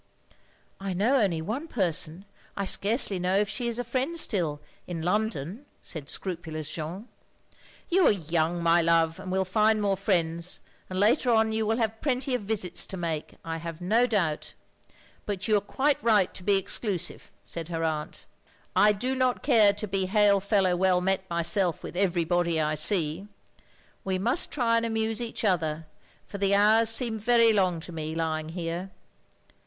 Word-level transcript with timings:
"I 0.79 0.93
know 0.95 1.17
only 1.17 1.43
one 1.43 1.67
person— 1.67 2.25
I 2.57 2.65
scarcely 2.65 3.19
know 3.19 3.35
if 3.37 3.47
she 3.47 3.67
is 3.67 3.77
a 3.77 3.83
friend 3.83 4.19
still— 4.19 4.59
^in 4.89 5.03
London," 5.03 5.67
said 5.83 6.07
scruptalous 6.07 6.73
Jeanne. 6.73 7.07
"You 7.87 8.07
are 8.07 8.11
young, 8.11 8.63
my 8.63 8.81
love, 8.81 9.19
and 9.19 9.31
will 9.31 9.45
find 9.45 9.79
more 9.79 9.95
friends; 9.95 10.59
and 10.89 10.99
later 10.99 11.29
on 11.29 11.51
you 11.51 11.67
will 11.67 11.77
have 11.77 12.01
plenty 12.01 12.33
of 12.33 12.41
visits 12.41 12.87
to 12.87 12.97
make, 12.97 13.35
I 13.45 13.57
have 13.57 13.79
no 13.79 14.07
doubt. 14.07 14.55
But 15.27 15.47
you 15.47 15.55
are 15.57 15.61
quite 15.61 16.01
right 16.01 16.33
to 16.33 16.41
be 16.41 16.55
exclusive," 16.57 17.31
said 17.45 17.69
her 17.69 17.83
aunt, 17.83 18.25
"I 18.75 18.93
do 18.93 19.13
not 19.13 19.43
care 19.43 19.71
to 19.73 19.87
be 19.87 20.07
hail 20.07 20.39
fellow 20.39 20.75
well 20.75 20.99
met 20.99 21.29
myself 21.29 21.83
with 21.83 21.95
every 21.95 22.23
body 22.25 22.59
I 22.59 22.73
see. 22.73 23.27
We 24.03 24.17
must 24.17 24.49
try 24.49 24.77
and 24.77 24.85
amuse 24.87 25.21
each 25.21 25.45
other, 25.45 25.85
for 26.25 26.39
the 26.39 26.53
hoxirs 26.53 26.87
seem 26.89 27.19
very 27.19 27.53
long 27.53 27.79
to 27.81 27.91
me, 27.91 28.15
lying 28.15 28.49
here." 28.49 28.89